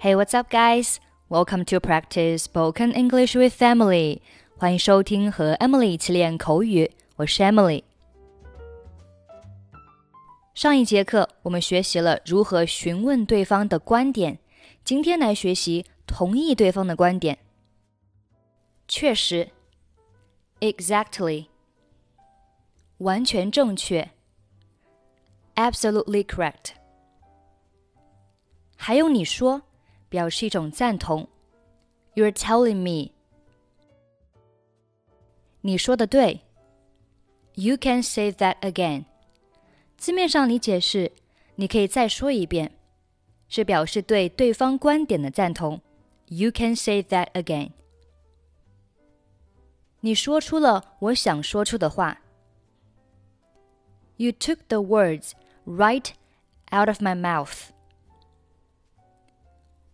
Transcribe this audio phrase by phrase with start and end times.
[0.00, 0.98] Hey, what's up, guys?
[1.28, 4.20] Welcome to practice spoken English with Emily.
[4.56, 7.82] 欢迎收听和 Emily 一起练口语，我是 Emily。
[10.54, 14.38] 上一节课我们学习了如何询问对方的观点，
[14.84, 17.38] 今天来学习同意对方的观点。
[18.88, 19.50] 确实，
[20.60, 21.46] exactly，
[22.98, 24.10] 完全正确，
[25.56, 26.70] absolutely correct。
[28.76, 29.62] 还有你说，
[30.10, 31.28] 表示一种赞同。
[32.14, 33.12] You're telling me。
[35.60, 36.40] 你说的对。
[37.54, 39.04] You can say that again。
[39.96, 41.12] 字面上理解是，
[41.54, 42.72] 你可以再说一遍，
[43.48, 45.80] 是表示对对方观点的赞同。
[46.26, 47.70] You can say that again。
[50.00, 52.20] 你说出了我想说出的话。
[54.16, 55.32] You took the words
[55.66, 56.10] right
[56.70, 57.70] out of my mouth。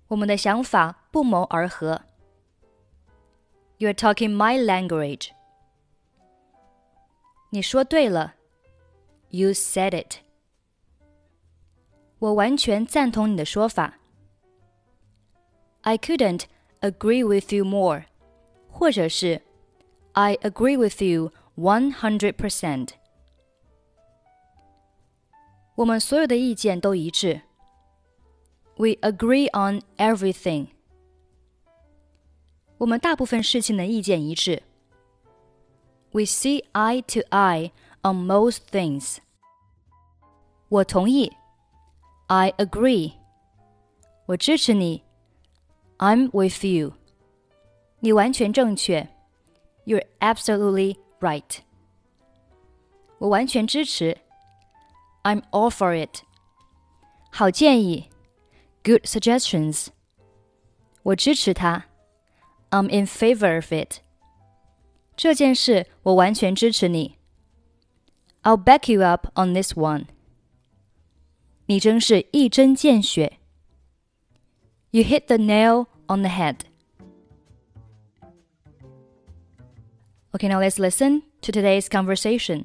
[0.08, 2.02] 我们的想法不谋而合。
[3.78, 5.30] You're talking my language。
[7.50, 8.34] 你说对了，
[9.30, 10.16] You said it。
[12.18, 13.98] 我完全赞同你的说法。
[15.80, 16.44] I couldn't
[16.80, 18.04] agree with you more，
[18.70, 19.42] 或者是
[20.12, 22.90] I agree with you one hundred percent。
[25.74, 27.42] 我们所有的意见都一致。
[28.78, 30.68] we agree on everything.
[32.78, 34.62] 我们大部分事情的意见一致。
[36.10, 37.70] We see eye to eye
[38.02, 39.18] on most things.
[40.68, 41.32] 我同意。
[42.26, 43.12] I agree.
[44.26, 45.04] 我支持你。
[45.98, 46.94] I'm with you.
[48.00, 49.08] 你完全正确。
[49.84, 51.58] You're absolutely right.
[53.18, 54.18] 我完全支持。
[55.22, 56.22] I'm all for it.
[57.30, 58.08] 好建议。
[58.86, 59.88] good suggestions.
[61.02, 61.86] 我支持他。
[62.70, 64.00] I'm in favor of it.
[65.16, 67.16] 这件事我完全支持你。
[68.42, 70.06] I'll back you up on this one.
[71.66, 73.38] 你真是一针见血。
[74.90, 76.56] You hit the nail on the head.
[80.32, 82.64] Okay, now let's listen to today's conversation.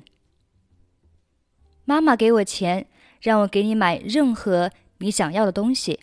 [1.85, 2.87] 妈妈给我钱，
[3.21, 5.99] 让我给你买任何你想要的东西。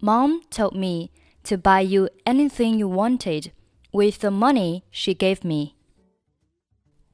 [0.00, 1.10] Mom told me
[1.44, 3.52] to buy you anything you wanted
[3.92, 5.74] with the money she gave me.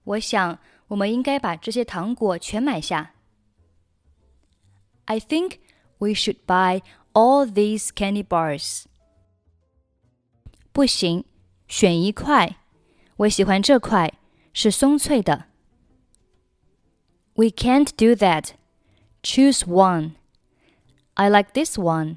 [0.05, 3.15] 我想我们应该把这些糖果全买下。
[5.05, 5.59] I think
[5.99, 8.85] we should buy all these candy bars.
[10.73, 11.25] 不行，
[11.69, 12.57] 选一块。
[13.17, 14.13] 我喜欢这块，
[14.53, 15.45] 是松脆的。
[17.35, 18.55] We can't do that.
[19.23, 20.13] Choose one.
[21.15, 22.17] I like this one.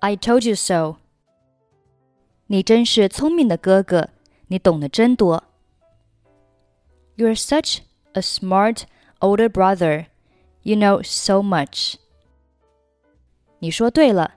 [0.00, 0.96] I told you so。
[2.46, 4.10] 你真是聪明的哥哥，
[4.48, 5.42] 你懂得真多。
[7.16, 7.78] You're such
[8.12, 8.82] a smart
[9.20, 10.06] older brother.
[10.62, 11.96] You know so much.
[13.58, 14.34] 你说对了。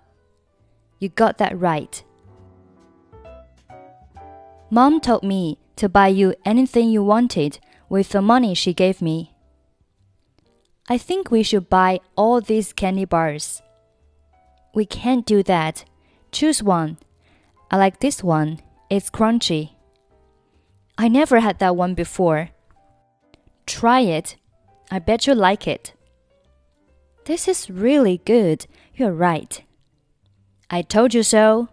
[1.00, 2.02] You got that right.
[4.70, 7.58] Mom told me to buy you anything you wanted
[7.90, 9.30] with the money she gave me.
[10.88, 13.62] I think we should buy all these candy bars.
[14.75, 15.85] We can't do that.
[16.33, 16.99] Choose one.
[17.71, 18.61] I like this one.
[18.91, 19.71] It's crunchy.
[20.99, 22.51] I never had that one before.
[23.67, 24.37] Try it.
[24.91, 25.95] I bet you like it.
[27.25, 28.67] This is really good.
[28.95, 29.63] You're right.
[30.71, 31.69] I told you so.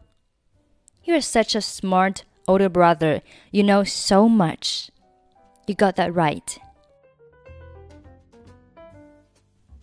[1.04, 3.22] You're such a smart older brother.
[3.52, 4.92] You know so much.
[5.68, 6.58] You got that right.